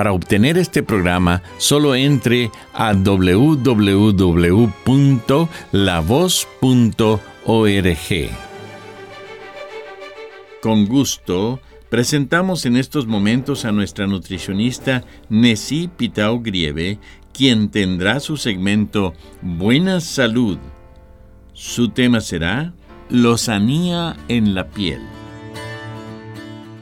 Para 0.00 0.14
obtener 0.14 0.56
este 0.56 0.82
programa, 0.82 1.42
solo 1.58 1.94
entre 1.94 2.50
a 2.72 2.94
www.lavoz.org. 2.94 3.90
Con 10.62 10.86
gusto, 10.86 11.60
presentamos 11.90 12.64
en 12.64 12.78
estos 12.78 13.06
momentos 13.06 13.66
a 13.66 13.72
nuestra 13.72 14.06
nutricionista 14.06 15.04
Nessie 15.28 15.90
Pitao 15.94 16.40
Grieve, 16.40 16.98
quien 17.34 17.68
tendrá 17.68 18.20
su 18.20 18.38
segmento 18.38 19.12
Buena 19.42 20.00
Salud. 20.00 20.56
Su 21.52 21.90
tema 21.90 22.22
será 22.22 22.72
Lozanía 23.10 24.16
en 24.28 24.54
la 24.54 24.66
piel. 24.66 25.02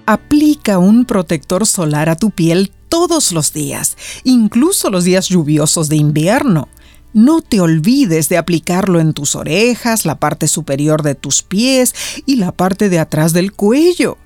Aplica 0.06 0.78
un 0.78 1.04
protector 1.04 1.66
solar 1.66 2.08
a 2.10 2.14
tu 2.14 2.30
piel 2.30 2.70
todos 2.88 3.32
los 3.32 3.52
días, 3.52 3.96
incluso 4.24 4.90
los 4.90 5.04
días 5.04 5.28
lluviosos 5.28 5.88
de 5.88 5.96
invierno. 5.96 6.68
No 7.14 7.40
te 7.40 7.60
olvides 7.60 8.28
de 8.28 8.36
aplicarlo 8.36 9.00
en 9.00 9.14
tus 9.14 9.34
orejas, 9.34 10.04
la 10.04 10.18
parte 10.18 10.46
superior 10.46 11.02
de 11.02 11.14
tus 11.14 11.42
pies 11.42 11.94
y 12.26 12.36
la 12.36 12.52
parte 12.52 12.88
de 12.88 12.98
atrás 12.98 13.32
del 13.32 13.52
cuello. 13.52 14.18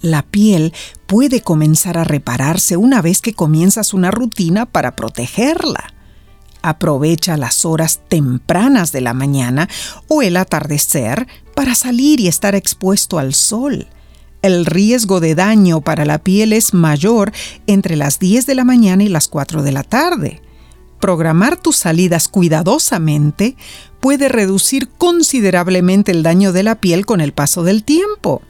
La 0.00 0.22
piel 0.22 0.72
puede 1.06 1.40
comenzar 1.40 1.98
a 1.98 2.04
repararse 2.04 2.76
una 2.76 3.02
vez 3.02 3.20
que 3.20 3.32
comienzas 3.32 3.94
una 3.94 4.10
rutina 4.10 4.66
para 4.66 4.94
protegerla. 4.94 5.94
Aprovecha 6.62 7.36
las 7.36 7.64
horas 7.64 8.00
tempranas 8.08 8.92
de 8.92 9.00
la 9.00 9.14
mañana 9.14 9.68
o 10.06 10.22
el 10.22 10.36
atardecer 10.36 11.26
para 11.54 11.74
salir 11.74 12.20
y 12.20 12.28
estar 12.28 12.54
expuesto 12.54 13.18
al 13.18 13.34
sol 13.34 13.88
el 14.42 14.66
riesgo 14.66 15.20
de 15.20 15.34
daño 15.34 15.80
para 15.80 16.04
la 16.04 16.18
piel 16.18 16.52
es 16.52 16.74
mayor 16.74 17.32
entre 17.66 17.96
las 17.96 18.18
10 18.18 18.46
de 18.46 18.54
la 18.54 18.64
mañana 18.64 19.02
y 19.02 19.08
las 19.08 19.28
4 19.28 19.62
de 19.62 19.72
la 19.72 19.82
tarde. 19.82 20.40
Programar 21.00 21.56
tus 21.56 21.76
salidas 21.76 22.28
cuidadosamente 22.28 23.56
puede 24.00 24.28
reducir 24.28 24.88
considerablemente 24.88 26.12
el 26.12 26.22
daño 26.22 26.52
de 26.52 26.62
la 26.62 26.76
piel 26.76 27.06
con 27.06 27.20
el 27.20 27.32
paso 27.32 27.62
del 27.62 27.84
tiempo. 27.84 28.42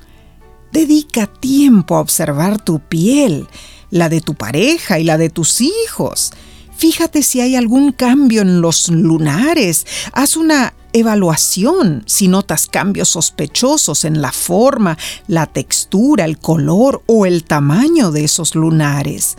Dedica 0.73 1.27
tiempo 1.27 1.97
a 1.97 2.01
observar 2.01 2.63
tu 2.63 2.81
piel, 2.81 3.49
la 3.91 4.09
de 4.09 4.21
tu 4.21 4.35
pareja 4.35 4.99
y 4.99 5.05
la 5.05 5.17
de 5.19 5.31
tus 5.31 5.61
hijos. 5.61 6.33
Fíjate 6.79 7.25
si 7.25 7.41
hay 7.41 7.57
algún 7.57 7.91
cambio 7.91 8.41
en 8.41 8.61
los 8.61 8.89
lunares. 8.89 9.85
Haz 10.13 10.37
una 10.37 10.75
evaluación 10.93 12.05
si 12.07 12.29
notas 12.29 12.69
cambios 12.69 13.09
sospechosos 13.09 14.05
en 14.05 14.23
la 14.23 14.31
forma, 14.31 14.97
la 15.27 15.47
textura, 15.47 16.25
el 16.25 16.39
color 16.39 17.03
o 17.07 17.27
el 17.27 17.43
tamaño 17.43 18.13
de 18.13 18.23
esos 18.23 18.55
lunares. 18.55 19.37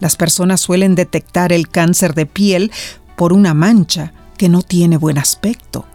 Las 0.00 0.16
personas 0.16 0.60
suelen 0.60 0.96
detectar 0.96 1.52
el 1.52 1.68
cáncer 1.68 2.14
de 2.14 2.26
piel 2.26 2.72
por 3.16 3.32
una 3.32 3.54
mancha 3.54 4.12
que 4.36 4.48
no 4.48 4.62
tiene 4.62 4.96
buen 4.96 5.18
aspecto. 5.18 5.86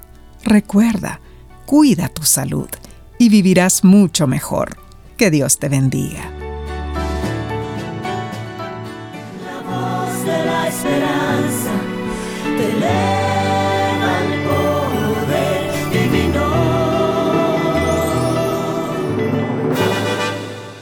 Recuerda, 0.46 1.20
cuida 1.66 2.08
tu 2.08 2.24
salud 2.24 2.70
y 3.20 3.28
vivirás 3.28 3.84
mucho 3.84 4.26
mejor. 4.26 4.78
Que 5.18 5.32
Dios 5.32 5.60
te 5.60 5.68
bendiga. 5.68 6.47
Voz 10.68 10.84
de 10.84 10.90
la 10.90 11.08
esperanza 11.08 11.72
te 12.58 12.68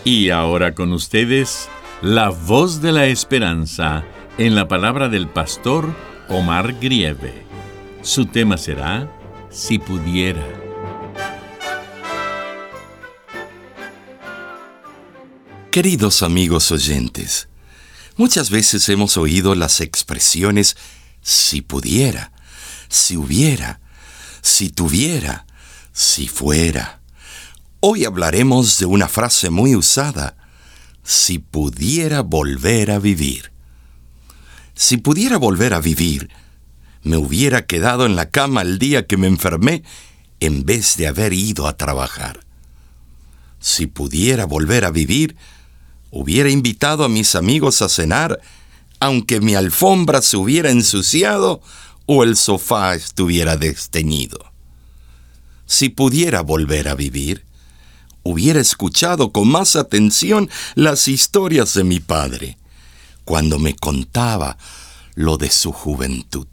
Y 0.10 0.30
ahora 0.30 0.74
con 0.74 0.94
ustedes, 0.94 1.68
la 2.02 2.30
voz 2.30 2.82
de 2.82 2.92
la 2.92 3.06
esperanza 3.08 4.04
en 4.38 4.56
la 4.56 4.68
palabra 4.68 5.10
del 5.10 5.28
pastor 5.28 5.88
Omar 6.30 6.76
Grieve. 6.80 7.44
Su 8.02 8.26
tema 8.26 8.58
será 8.58 9.12
Si 9.50 9.80
pudiera. 9.80 10.46
Queridos 15.72 16.24
amigos 16.24 16.72
oyentes, 16.72 17.50
muchas 18.18 18.50
veces 18.50 18.88
hemos 18.90 19.18
oído 19.18 19.56
las 19.56 19.82
expresiones 19.82 20.78
si 21.22 21.62
pudiera, 21.62 22.32
si 22.88 23.18
hubiera, 23.18 23.80
si 24.42 24.70
tuviera, 24.70 25.46
si 25.92 26.28
fuera. 26.28 27.02
Hoy 27.80 28.06
hablaremos 28.06 28.80
de 28.80 28.86
una 28.86 29.08
frase 29.08 29.50
muy 29.50 29.76
usada, 29.76 30.38
si 31.04 31.40
pudiera 31.40 32.22
volver 32.22 32.92
a 32.92 33.00
vivir. 33.00 33.52
Si 34.76 34.98
pudiera 34.98 35.38
volver 35.38 35.74
a 35.74 35.80
vivir, 35.80 36.30
me 37.04 37.18
hubiera 37.18 37.66
quedado 37.66 38.06
en 38.06 38.16
la 38.16 38.30
cama 38.30 38.62
el 38.62 38.80
día 38.80 39.06
que 39.06 39.18
me 39.18 39.28
enfermé 39.28 39.84
en 40.40 40.66
vez 40.66 40.98
de 40.98 41.08
haber 41.08 41.34
ido 41.34 41.68
a 41.68 41.78
trabajar. 41.78 42.40
Si 43.60 43.88
pudiera 43.88 44.46
volver 44.46 44.86
a 44.86 44.92
vivir, 44.92 45.38
hubiera 46.12 46.50
invitado 46.50 47.04
a 47.04 47.10
mis 47.10 47.36
amigos 47.36 47.82
a 47.82 47.90
cenar, 47.90 48.40
aunque 49.00 49.42
mi 49.42 49.56
alfombra 49.56 50.22
se 50.22 50.38
hubiera 50.38 50.70
ensuciado 50.70 51.62
o 52.06 52.24
el 52.24 52.38
sofá 52.38 52.96
estuviera 52.96 53.58
desteñido. 53.58 54.40
Si 55.66 55.90
pudiera 55.90 56.42
volver 56.42 56.88
a 56.88 56.96
vivir, 56.96 57.44
hubiera 58.24 58.60
escuchado 58.60 59.32
con 59.32 59.48
más 59.48 59.76
atención 59.76 60.50
las 60.76 61.08
historias 61.08 61.74
de 61.74 61.84
mi 61.84 62.00
padre, 62.00 62.58
cuando 63.24 63.60
me 63.60 63.76
contaba 63.76 64.58
lo 65.16 65.38
de 65.38 65.50
su 65.50 65.72
juventud. 65.72 66.48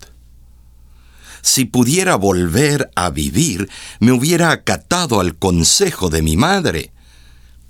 Si 1.42 1.64
pudiera 1.64 2.16
volver 2.16 2.91
a 2.94 3.10
vivir, 3.10 3.68
me 3.98 4.12
hubiera 4.12 4.52
acatado 4.52 5.20
al 5.20 5.34
consejo 5.34 6.08
de 6.08 6.22
mi 6.22 6.36
madre. 6.36 6.92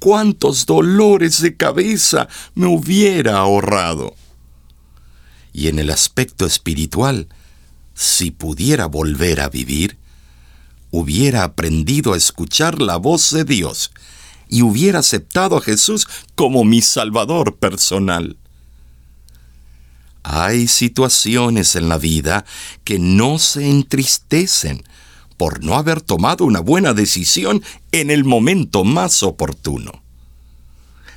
Cuántos 0.02 0.66
dolores 0.66 1.40
de 1.42 1.56
cabeza 1.56 2.26
me 2.56 2.66
hubiera 2.66 3.38
ahorrado. 3.38 4.16
Y 5.52 5.68
en 5.68 5.78
el 5.78 5.90
aspecto 5.90 6.44
espiritual, 6.44 7.28
si 7.94 8.32
pudiera 8.32 8.86
volver 8.86 9.40
a 9.40 9.48
vivir, 9.48 9.98
hubiera 10.90 11.44
aprendido 11.44 12.14
a 12.14 12.16
escuchar 12.16 12.82
la 12.82 12.96
voz 12.96 13.30
de 13.30 13.44
Dios 13.44 13.92
y 14.48 14.62
hubiera 14.62 14.98
aceptado 14.98 15.56
a 15.56 15.60
Jesús 15.60 16.08
como 16.34 16.64
mi 16.64 16.82
Salvador 16.82 17.58
personal. 17.58 18.36
Hay 20.24 20.66
situaciones 20.66 21.76
en 21.76 21.88
la 21.88 21.98
vida 21.98 22.44
que 22.82 22.98
no 22.98 23.38
se 23.38 23.70
entristecen 23.70 24.82
por 25.36 25.64
no 25.64 25.76
haber 25.76 26.00
tomado 26.00 26.44
una 26.44 26.60
buena 26.60 26.94
decisión 26.94 27.62
en 27.90 28.10
el 28.10 28.24
momento 28.24 28.84
más 28.84 29.22
oportuno. 29.22 30.02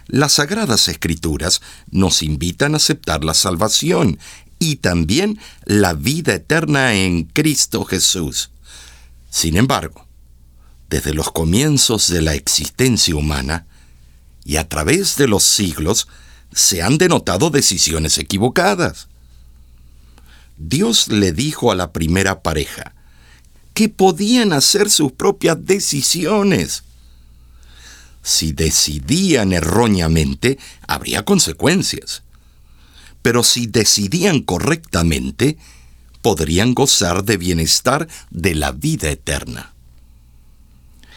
Las 0.08 0.34
sagradas 0.34 0.88
escrituras 0.88 1.62
nos 1.90 2.22
invitan 2.22 2.74
a 2.74 2.78
aceptar 2.78 3.24
la 3.24 3.34
salvación 3.34 4.20
y 4.60 4.78
también 4.78 5.40
la 5.66 5.94
vida 5.94 6.34
eterna 6.36 6.94
en 6.94 7.24
Cristo 7.24 7.84
Jesús. 7.86 8.52
Sin 9.30 9.58
embargo, 9.58 10.06
desde 10.90 11.14
los 11.14 11.32
comienzos 11.32 12.08
de 12.08 12.22
la 12.22 12.36
existencia 12.36 13.16
humana 13.16 13.66
y 14.44 14.58
a 14.58 14.70
través 14.70 15.18
de 15.18 15.28
los 15.28 15.44
siglos, 15.44 16.08
se 16.54 16.82
han 16.82 16.98
denotado 16.98 17.50
decisiones 17.50 18.18
equivocadas. 18.18 19.08
Dios 20.58 21.10
le 21.10 21.34
dijo 21.34 21.72
a 21.72 21.76
la 21.76 21.92
primera 21.92 22.42
pareja 22.42 22.95
que 23.76 23.90
podían 23.90 24.54
hacer 24.54 24.90
sus 24.90 25.12
propias 25.12 25.64
decisiones. 25.66 26.84
Si 28.24 28.54
decidían 28.54 29.52
erróneamente, 29.52 30.58
habría 30.88 31.26
consecuencias. 31.26 32.24
Pero 33.22 33.44
si 33.44 33.68
decidían 33.68 34.40
correctamente, 34.40 35.58
podrían 36.22 36.74
gozar 36.74 37.26
de 37.26 37.36
bienestar 37.36 38.08
de 38.32 38.56
la 38.56 38.72
vida 38.72 39.10
eterna. 39.10 39.74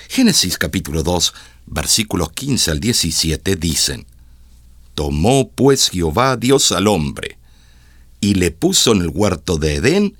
Génesis 0.09 0.59
capítulo 0.59 1.05
2, 1.05 1.33
versículos 1.67 2.33
15 2.33 2.73
al 2.73 2.81
17 2.81 3.55
dicen, 3.55 4.05
Tomó 4.95 5.49
pues 5.49 5.91
Jehová 5.91 6.37
Dios 6.37 6.73
al 6.73 6.89
hombre, 6.89 7.39
y 8.21 8.35
le 8.35 8.51
puso 8.51 8.91
en 8.93 9.03
el 9.03 9.11
huerto 9.11 9.59
de 9.59 9.77
Edén 9.77 10.17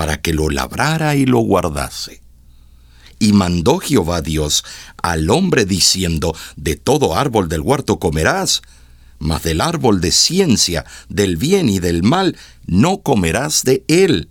para 0.00 0.22
que 0.22 0.32
lo 0.32 0.48
labrara 0.48 1.14
y 1.14 1.26
lo 1.26 1.40
guardase. 1.40 2.22
Y 3.18 3.34
mandó 3.34 3.80
Jehová 3.80 4.22
Dios 4.22 4.64
al 5.02 5.28
hombre 5.28 5.66
diciendo, 5.66 6.34
De 6.56 6.76
todo 6.76 7.16
árbol 7.16 7.50
del 7.50 7.60
huerto 7.60 7.98
comerás, 7.98 8.62
mas 9.18 9.42
del 9.42 9.60
árbol 9.60 10.00
de 10.00 10.10
ciencia, 10.10 10.86
del 11.10 11.36
bien 11.36 11.68
y 11.68 11.80
del 11.80 12.02
mal, 12.02 12.38
no 12.64 13.02
comerás 13.02 13.62
de 13.62 13.84
él, 13.88 14.30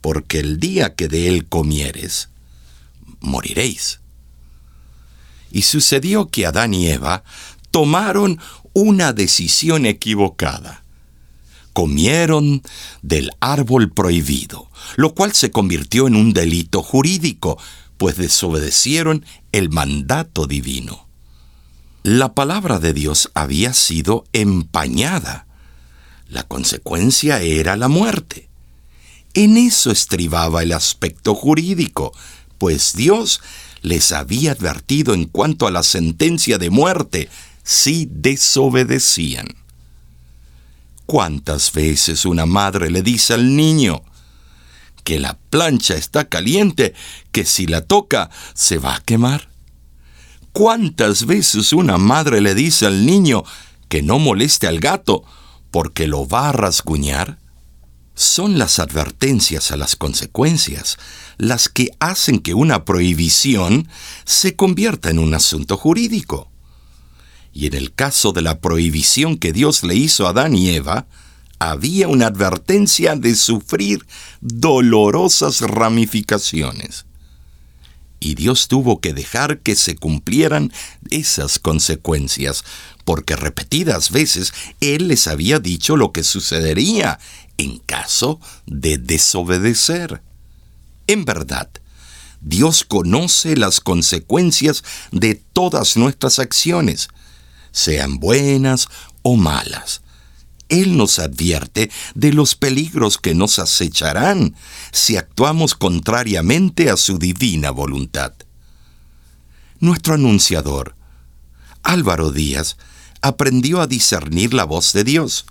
porque 0.00 0.40
el 0.40 0.58
día 0.58 0.96
que 0.96 1.06
de 1.06 1.28
él 1.28 1.46
comieres, 1.46 2.30
moriréis. 3.20 4.00
Y 5.52 5.62
sucedió 5.62 6.30
que 6.30 6.46
Adán 6.46 6.74
y 6.74 6.88
Eva 6.88 7.22
tomaron 7.70 8.40
una 8.72 9.12
decisión 9.12 9.86
equivocada. 9.86 10.79
Comieron 11.80 12.62
del 13.02 13.30
árbol 13.40 13.90
prohibido, 13.90 14.70
lo 14.96 15.14
cual 15.14 15.32
se 15.32 15.50
convirtió 15.50 16.06
en 16.06 16.16
un 16.16 16.32
delito 16.32 16.82
jurídico, 16.82 17.58
pues 17.96 18.16
desobedecieron 18.16 19.24
el 19.52 19.70
mandato 19.70 20.46
divino 20.46 21.10
la 22.02 22.32
palabra 22.32 22.78
de 22.78 22.94
Dios 22.94 23.30
había 23.34 23.74
sido 23.74 24.24
empañada. 24.32 25.46
La 26.28 26.44
consecuencia 26.44 27.42
era 27.42 27.76
la 27.76 27.88
muerte. 27.88 28.48
En 29.34 29.56
eso 29.56 29.90
estribaba 29.90 30.62
el 30.62 30.72
aspecto 30.72 31.34
jurídico, 31.34 32.12
pues 32.56 32.94
Dios 32.94 33.40
les 33.82 34.12
había 34.12 34.52
advertido 34.52 35.12
en 35.14 35.26
cuanto 35.26 35.66
a 35.66 35.70
la 35.70 35.82
sentencia 35.82 36.58
de 36.58 36.70
muerte 36.70 37.28
si 37.64 38.08
desobedecían. 38.10 39.48
¿Cuántas 41.10 41.72
veces 41.72 42.24
una 42.24 42.46
madre 42.46 42.88
le 42.88 43.02
dice 43.02 43.34
al 43.34 43.56
niño 43.56 44.04
que 45.02 45.18
la 45.18 45.36
plancha 45.50 45.96
está 45.96 46.28
caliente, 46.28 46.94
que 47.32 47.44
si 47.44 47.66
la 47.66 47.80
toca 47.80 48.30
se 48.54 48.78
va 48.78 48.94
a 48.94 49.00
quemar? 49.00 49.50
¿Cuántas 50.52 51.26
veces 51.26 51.72
una 51.72 51.98
madre 51.98 52.40
le 52.40 52.54
dice 52.54 52.86
al 52.86 53.06
niño 53.06 53.42
que 53.88 54.02
no 54.02 54.20
moleste 54.20 54.68
al 54.68 54.78
gato 54.78 55.24
porque 55.72 56.06
lo 56.06 56.28
va 56.28 56.50
a 56.50 56.52
rasguñar? 56.52 57.40
Son 58.14 58.56
las 58.56 58.78
advertencias 58.78 59.72
a 59.72 59.76
las 59.76 59.96
consecuencias 59.96 60.96
las 61.38 61.68
que 61.68 61.90
hacen 61.98 62.38
que 62.38 62.54
una 62.54 62.84
prohibición 62.84 63.88
se 64.24 64.54
convierta 64.54 65.10
en 65.10 65.18
un 65.18 65.34
asunto 65.34 65.76
jurídico. 65.76 66.49
Y 67.52 67.66
en 67.66 67.74
el 67.74 67.92
caso 67.92 68.32
de 68.32 68.42
la 68.42 68.60
prohibición 68.60 69.36
que 69.36 69.52
Dios 69.52 69.82
le 69.82 69.94
hizo 69.94 70.26
a 70.26 70.30
Adán 70.30 70.54
y 70.54 70.70
Eva, 70.70 71.06
había 71.58 72.08
una 72.08 72.26
advertencia 72.26 73.16
de 73.16 73.34
sufrir 73.34 74.06
dolorosas 74.40 75.60
ramificaciones 75.60 77.04
y 78.20 78.34
Dios 78.34 78.68
tuvo 78.68 79.00
que 79.00 79.14
dejar 79.14 79.60
que 79.60 79.74
se 79.74 79.96
cumplieran 79.96 80.72
esas 81.08 81.58
consecuencias, 81.58 82.64
porque 83.06 83.34
repetidas 83.34 84.10
veces 84.10 84.52
Él 84.80 85.08
les 85.08 85.26
había 85.26 85.58
dicho 85.58 85.96
lo 85.96 86.12
que 86.12 86.22
sucedería 86.22 87.18
en 87.56 87.78
caso 87.78 88.38
de 88.66 88.98
desobedecer. 88.98 90.22
En 91.06 91.24
verdad, 91.24 91.70
Dios 92.42 92.84
conoce 92.84 93.56
las 93.56 93.80
consecuencias 93.80 94.84
de 95.10 95.34
todas 95.34 95.96
nuestras 95.96 96.38
acciones, 96.38 97.08
sean 97.72 98.18
buenas 98.18 98.88
o 99.22 99.36
malas. 99.36 100.02
Él 100.68 100.96
nos 100.96 101.18
advierte 101.18 101.90
de 102.14 102.32
los 102.32 102.54
peligros 102.54 103.18
que 103.18 103.34
nos 103.34 103.58
acecharán 103.58 104.54
si 104.92 105.16
actuamos 105.16 105.74
contrariamente 105.74 106.90
a 106.90 106.96
su 106.96 107.18
divina 107.18 107.70
voluntad. 107.72 108.32
Nuestro 109.80 110.14
anunciador, 110.14 110.94
Álvaro 111.82 112.30
Díaz, 112.30 112.76
aprendió 113.20 113.80
a 113.80 113.86
discernir 113.86 114.54
la 114.54 114.64
voz 114.64 114.92
de 114.92 115.04
Dios. 115.04 115.46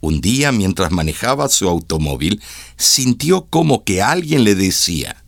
Un 0.00 0.20
día, 0.20 0.52
mientras 0.52 0.90
manejaba 0.90 1.48
su 1.48 1.68
automóvil, 1.68 2.42
sintió 2.76 3.46
como 3.46 3.84
que 3.84 4.02
alguien 4.02 4.42
le 4.44 4.54
decía, 4.54 5.24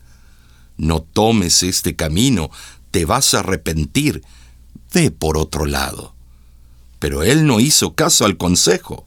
No 0.77 1.01
tomes 1.01 1.63
este 1.63 1.95
camino, 1.95 2.51
te 2.91 3.05
vas 3.05 3.33
a 3.33 3.39
arrepentir, 3.39 4.23
ve 4.93 5.11
por 5.11 5.37
otro 5.37 5.65
lado 5.65 6.15
pero 6.99 7.23
él 7.23 7.47
no 7.47 7.59
hizo 7.59 7.95
caso 7.95 8.25
al 8.25 8.37
consejo. 8.37 9.05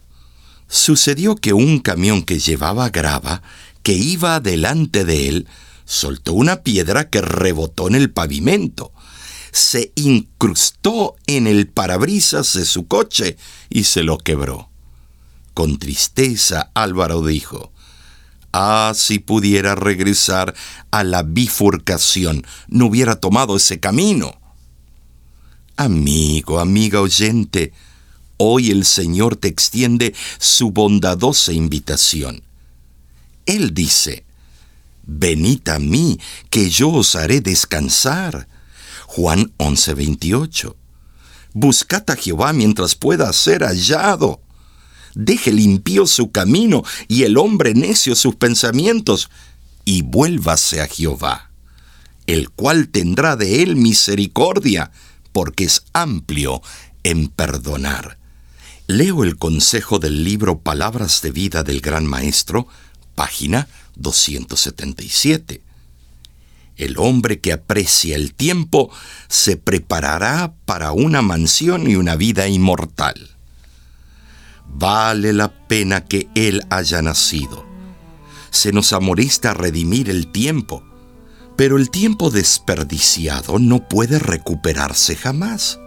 Sucedió 0.67 1.37
que 1.37 1.53
un 1.53 1.79
camión 1.79 2.23
que 2.23 2.39
llevaba 2.39 2.89
grava, 2.89 3.43
que 3.83 3.93
iba 3.93 4.41
delante 4.41 5.05
de 5.05 5.29
él, 5.29 5.47
soltó 5.85 6.33
una 6.33 6.63
piedra 6.63 7.11
que 7.11 7.21
rebotó 7.21 7.89
en 7.89 7.95
el 7.95 8.11
pavimento, 8.11 8.93
se 9.53 9.93
incrustó 9.97 11.17
en 11.27 11.47
el 11.47 11.69
parabrisas 11.69 12.55
de 12.55 12.65
su 12.65 12.87
coche 12.87 13.37
y 13.69 13.85
se 13.85 14.03
lo 14.03 14.17
quebró. 14.17 14.71
Con 15.53 15.79
tristeza 15.79 16.71
Álvaro 16.73 17.23
dijo, 17.23 17.71
Ah, 18.55 18.93
si 18.95 19.19
pudiera 19.19 19.75
regresar 19.75 20.55
a 20.91 21.05
la 21.05 21.23
bifurcación, 21.23 22.47
no 22.69 22.87
hubiera 22.87 23.17
tomado 23.17 23.57
ese 23.57 23.81
camino. 23.81 24.42
Amigo, 25.77 26.61
amiga 26.61 27.01
oyente, 27.01 27.73
hoy 28.37 28.71
el 28.71 28.85
Señor 28.85 29.37
te 29.37 29.49
extiende 29.49 30.15
su 30.39 30.71
bondadosa 30.71 31.53
invitación. 31.53 32.43
Él 33.47 33.73
dice, 33.73 34.25
Venid 35.05 35.69
a 35.69 35.79
mí, 35.79 36.21
que 36.51 36.71
yo 36.71 36.91
os 36.91 37.17
haré 37.17 37.41
descansar. 37.41 38.49
Juan 39.07 39.53
11:28. 39.57 40.77
Buscad 41.55 42.09
a 42.11 42.17
Jehová 42.17 42.53
mientras 42.53 42.95
pueda 42.95 43.33
ser 43.33 43.63
hallado. 43.63 44.41
Deje 45.15 45.53
limpio 45.53 46.07
su 46.07 46.31
camino 46.31 46.83
y 47.09 47.25
el 47.25 47.37
hombre 47.37 47.75
necio 47.75 48.15
sus 48.15 48.37
pensamientos, 48.37 49.31
y 49.85 50.03
vuélvase 50.03 50.81
a 50.81 50.87
Jehová, 50.87 51.51
el 52.27 52.51
cual 52.51 52.89
tendrá 52.89 53.37
de 53.37 53.63
él 53.63 53.77
misericordia 53.77 54.93
porque 55.33 55.65
es 55.65 55.85
amplio 55.93 56.63
en 57.03 57.29
perdonar. 57.29 58.19
Leo 58.87 59.25
el 59.25 59.37
consejo 59.37 59.99
del 59.99 60.25
libro 60.25 60.61
Palabras 60.61 61.23
de 61.23 61.31
Vida 61.31 61.63
del 61.63 61.81
Gran 61.81 62.07
Maestro, 62.07 62.69
página 63.15 63.69
277. 63.97 65.63
El 66.77 66.99
hombre 66.99 67.41
que 67.41 67.53
aprecia 67.53 68.17
el 68.17 68.35
tiempo 68.35 68.91
se 69.29 69.57
preparará 69.57 70.55
para 70.65 70.93
una 70.93 71.23
mansión 71.23 71.89
y 71.89 71.97
una 71.97 72.17
vida 72.17 72.49
inmortal. 72.49 73.31
Vale 74.67 75.33
la 75.33 75.53
pena 75.67 76.05
que 76.05 76.29
él 76.35 76.63
haya 76.71 77.03
nacido. 77.03 77.67
Se 78.51 78.73
nos 78.73 78.93
amorista 78.93 79.55
redimir 79.55 80.09
el 80.11 80.31
tiempo 80.33 80.83
pero 81.63 81.77
el 81.77 81.91
tiempo 81.91 82.29
desperdiciado 82.29 83.61
no 83.61 83.89
puede 83.89 84.19
recuperarse 84.19 85.15
jamás. 85.15 85.79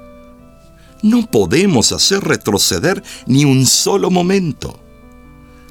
No 1.04 1.30
podemos 1.30 1.92
hacer 1.92 2.22
retroceder 2.24 3.04
ni 3.26 3.44
un 3.44 3.66
solo 3.66 4.10
momento. 4.10 4.80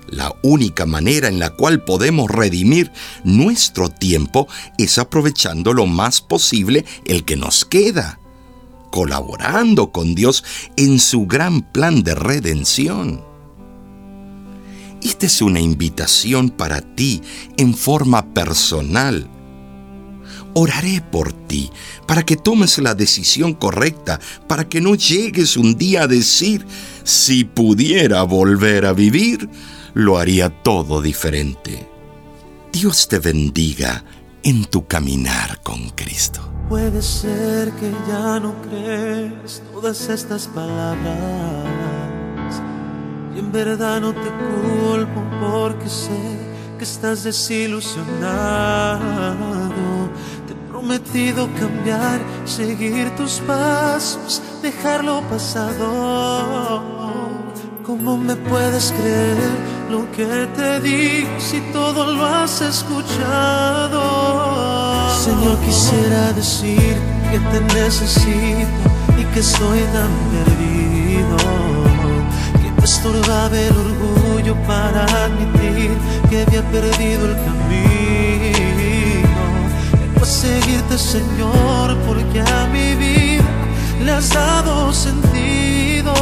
La 0.06 0.36
única 0.42 0.84
manera 0.84 1.28
en 1.28 1.38
la 1.38 1.48
cual 1.48 1.84
podemos 1.84 2.30
redimir 2.30 2.92
nuestro 3.24 3.88
tiempo 3.88 4.46
es 4.76 4.98
aprovechando 4.98 5.72
lo 5.72 5.86
más 5.86 6.20
posible 6.20 6.84
el 7.06 7.24
que 7.24 7.36
nos 7.38 7.64
queda, 7.64 8.20
colaborando 8.90 9.90
con 9.90 10.14
Dios 10.14 10.44
en 10.76 11.00
su 11.00 11.26
gran 11.26 11.62
plan 11.72 12.02
de 12.02 12.14
redención. 12.14 13.24
Esta 15.00 15.24
es 15.24 15.40
una 15.40 15.60
invitación 15.60 16.50
para 16.50 16.82
ti 16.82 17.22
en 17.56 17.72
forma 17.72 18.34
personal 18.34 19.30
Oraré 20.54 21.02
por 21.10 21.32
ti 21.32 21.70
para 22.06 22.22
que 22.22 22.36
tomes 22.36 22.78
la 22.78 22.94
decisión 22.94 23.54
correcta, 23.54 24.20
para 24.46 24.68
que 24.68 24.80
no 24.80 24.94
llegues 24.94 25.56
un 25.56 25.76
día 25.76 26.02
a 26.02 26.06
decir, 26.06 26.64
si 27.02 27.42
pudiera 27.44 28.22
volver 28.22 28.86
a 28.86 28.92
vivir, 28.92 29.48
lo 29.94 30.18
haría 30.18 30.50
todo 30.62 31.02
diferente. 31.02 31.88
Dios 32.72 33.08
te 33.08 33.18
bendiga 33.18 34.04
en 34.44 34.64
tu 34.64 34.86
caminar 34.86 35.60
con 35.62 35.90
Cristo. 35.90 36.40
Puede 36.68 37.02
ser 37.02 37.72
que 37.72 37.90
ya 38.08 38.38
no 38.40 38.54
crees 38.62 39.62
todas 39.72 40.08
estas 40.08 40.46
palabras. 40.48 41.64
Y 43.34 43.38
en 43.38 43.50
verdad 43.50 44.00
no 44.00 44.12
te 44.12 44.30
culpo 44.30 45.24
porque 45.40 45.88
sé 45.88 46.38
que 46.78 46.84
estás 46.84 47.24
desilusionado 47.24 49.53
prometido 50.84 51.48
cambiar, 51.58 52.20
seguir 52.44 53.08
tus 53.16 53.40
pasos, 53.40 54.42
dejarlo 54.62 55.22
pasado. 55.30 56.82
¿Cómo 57.86 58.18
me 58.18 58.36
puedes 58.36 58.92
creer 58.92 59.36
lo 59.90 60.10
que 60.12 60.46
te 60.56 60.80
digo 60.80 61.28
si 61.38 61.60
todo 61.72 62.12
lo 62.12 62.26
has 62.26 62.60
escuchado? 62.60 64.02
Señor, 65.24 65.56
quisiera 65.64 66.32
decir 66.34 66.96
que 67.30 67.38
te 67.38 67.60
necesito 67.74 68.68
y 69.18 69.24
que 69.32 69.42
soy 69.42 69.80
tan 69.94 70.10
perdido. 70.34 71.36
Que 72.62 72.70
me 72.78 72.84
estorbaba 72.84 73.58
el 73.58 73.74
orgullo 73.74 74.54
para 74.66 75.04
admitir 75.24 75.90
que 76.28 76.42
había 76.42 76.62
perdido 76.70 77.26
el 77.26 77.36
camino 77.36 78.83
seguirte, 80.24 80.96
Señor, 80.98 81.96
porque 82.06 82.40
a 82.40 82.66
mi 82.72 82.94
vida 82.94 83.44
le 84.02 84.12
has 84.12 84.30
dado 84.30 84.92
sentido. 84.92 86.12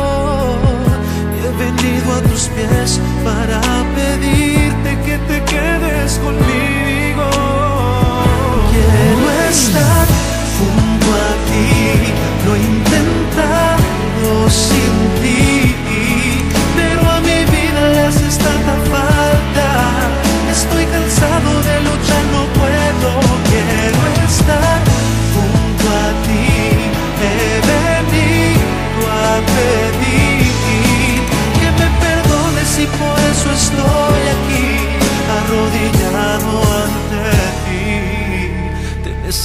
Y 1.37 1.39
he 1.45 1.51
venido 1.65 2.15
a 2.15 2.21
tus 2.23 2.49
pies 2.49 3.01
para 3.25 3.61
pedirte 3.95 4.99
que 5.05 5.19
te 5.29 5.43
quedes 5.45 6.19
conmigo. 6.19 7.29
Quiero 8.71 9.31
estar 9.51 10.07
junto 10.59 11.07
a 11.13 11.31
ti, 11.37 11.42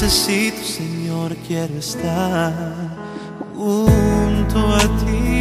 necesito, 0.07 0.63
Señor, 0.63 1.35
quiero 1.45 1.77
estar 1.79 2.53
junto 3.53 4.57
a 4.73 4.79
ti. 4.99 5.37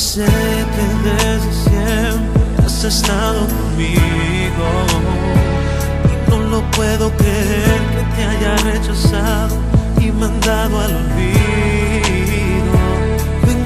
sé 0.00 0.24
que 0.24 0.86
desde 1.08 1.52
siempre 1.52 2.64
has 2.64 2.84
estado 2.84 3.40
conmigo 3.46 4.68
y 6.10 6.30
no 6.30 6.38
lo 6.48 6.62
puedo 6.70 7.10
creer 7.16 7.80
que 7.92 8.02
te 8.14 8.24
haya 8.24 8.56
rechazado 8.72 9.56
y 10.00 10.10
mandado 10.10 10.80
al 10.80 10.96
olvido. 10.96 11.19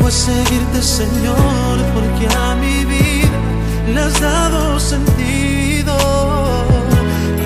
Vengo 0.04 0.16
a 0.16 0.20
seguirte, 0.20 0.82
Señor, 0.82 1.78
porque 1.94 2.28
a 2.36 2.54
mi 2.56 2.84
vida 2.84 3.38
le 3.94 4.00
has 4.02 4.20
dado 4.20 4.78
sentido. 4.78 5.96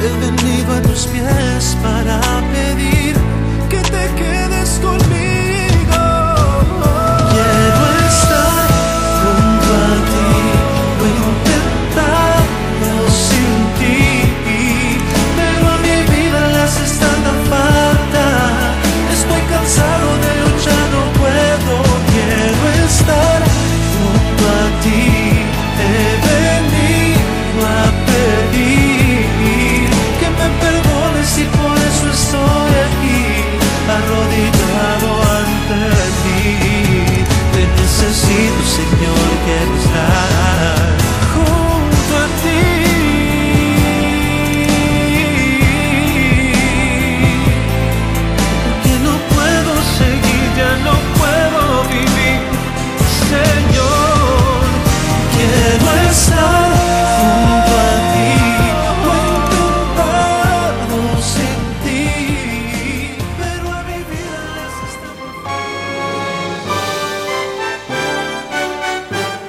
He 0.03 0.11
venido 0.27 0.75
a 0.75 0.83
tus 0.83 1.07
pies 1.07 1.77
para 1.81 2.21
pedir 2.53 3.15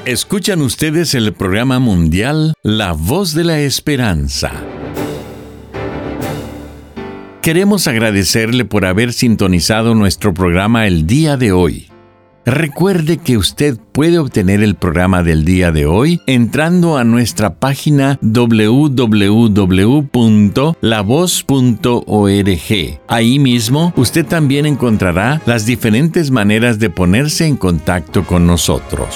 Escuchan 0.09 0.61
ustedes 0.63 1.13
el 1.13 1.33
programa 1.33 1.77
mundial 1.77 2.55
La 2.63 2.93
Voz 2.93 3.35
de 3.35 3.43
la 3.43 3.59
Esperanza. 3.59 4.51
Queremos 7.43 7.87
agradecerle 7.87 8.65
por 8.65 8.85
haber 8.85 9.13
sintonizado 9.13 9.93
nuestro 9.93 10.33
programa 10.33 10.87
el 10.87 11.05
día 11.05 11.37
de 11.37 11.51
hoy. 11.51 11.91
Recuerde 12.43 13.17
que 13.17 13.37
usted 13.37 13.77
puede 13.91 14.17
obtener 14.17 14.63
el 14.63 14.73
programa 14.73 15.21
del 15.21 15.45
día 15.45 15.71
de 15.71 15.85
hoy 15.85 16.19
entrando 16.25 16.97
a 16.97 17.03
nuestra 17.03 17.59
página 17.59 18.17
www.lavoz.org. 18.23 18.99
Ahí 23.07 23.37
mismo 23.37 23.93
usted 23.95 24.25
también 24.25 24.65
encontrará 24.65 25.39
las 25.45 25.67
diferentes 25.67 26.31
maneras 26.31 26.79
de 26.79 26.89
ponerse 26.89 27.45
en 27.45 27.57
contacto 27.57 28.25
con 28.25 28.47
nosotros. 28.47 29.15